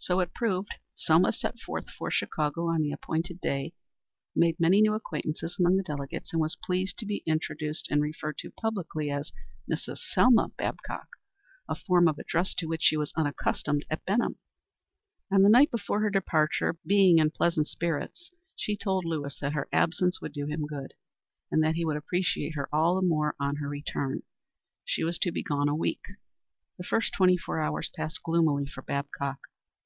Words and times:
So 0.00 0.20
it 0.20 0.34
proved. 0.34 0.74
Selma 0.94 1.32
set 1.32 1.58
forth 1.60 1.88
for 1.88 2.10
Chicago 2.10 2.66
on 2.66 2.82
the 2.82 2.92
appointed 2.92 3.40
day, 3.40 3.72
made 4.36 4.60
many 4.60 4.82
new 4.82 4.92
acquaintances 4.92 5.56
among 5.58 5.78
the 5.78 5.82
delegates, 5.82 6.30
and 6.30 6.42
was 6.42 6.58
pleased 6.62 6.98
to 6.98 7.06
be 7.06 7.22
introduced 7.24 7.88
and 7.90 8.02
referred 8.02 8.36
to 8.38 8.50
publicly 8.50 9.10
as 9.10 9.32
Mrs. 9.70 10.00
Selma 10.12 10.50
Babcock 10.58 11.08
a 11.70 11.74
form 11.74 12.06
of 12.06 12.18
address 12.18 12.52
to 12.56 12.66
which 12.66 12.82
she 12.82 12.98
was 12.98 13.14
unaccustomed 13.16 13.86
at 13.88 14.04
Benham. 14.04 14.36
On 15.32 15.40
the 15.42 15.48
night 15.48 15.70
before 15.70 16.00
her 16.00 16.10
departure, 16.10 16.76
being 16.84 17.16
in 17.18 17.30
pleasant 17.30 17.66
spirits, 17.66 18.30
she 18.54 18.76
told 18.76 19.06
Lewis 19.06 19.38
that 19.40 19.54
her 19.54 19.70
absence 19.72 20.20
would 20.20 20.34
do 20.34 20.44
him 20.44 20.66
good, 20.66 20.92
and 21.50 21.62
that 21.62 21.76
he 21.76 21.84
would 21.86 21.96
appreciate 21.96 22.56
her 22.56 22.68
all 22.74 22.94
the 22.96 23.06
more 23.06 23.34
on 23.40 23.56
her 23.56 23.70
return. 23.70 24.22
She 24.84 25.02
was 25.02 25.18
to 25.20 25.32
be 25.32 25.42
gone 25.42 25.70
a 25.70 25.74
week. 25.74 26.04
The 26.76 26.84
first 26.84 27.14
twenty 27.14 27.38
four 27.38 27.58
hours 27.58 27.88
passed 27.88 28.22
gloomily 28.22 28.66
for 28.66 28.82
Babcock. 28.82 29.38